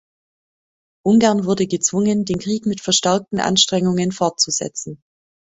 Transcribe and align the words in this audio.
Ungarn 1.05 1.45
wurde 1.45 1.67
gezwungen, 1.67 2.25
den 2.25 2.39
Krieg 2.39 2.65
mit 2.65 2.81
verstärkten 2.81 3.39
Anstrengungen 3.39 4.11
fortzusetzen. 4.11 5.03